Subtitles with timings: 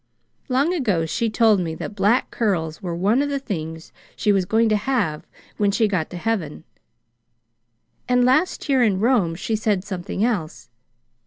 [0.49, 4.45] Long ago she told me that black curls were one of the things she was
[4.45, 5.27] going to have
[5.57, 6.63] when she got to Heaven;
[8.09, 10.71] and last year in Rome she said something else.